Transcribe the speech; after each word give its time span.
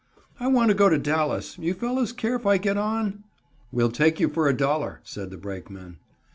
"I 0.39 0.47
want 0.47 0.69
to 0.69 0.73
go 0.73 0.89
to 0.89 0.97
Dallas. 0.97 1.59
You 1.59 1.75
fellows 1.75 2.11
care 2.11 2.35
if 2.35 2.47
I 2.47 2.57
get 2.57 2.75
on?" 2.75 3.23
"We'll 3.71 3.91
take 3.91 4.19
you 4.19 4.29
for 4.29 4.51
$1.00" 4.51 4.97
said 5.03 5.29
the 5.29 5.37
brakemen. 5.37 5.97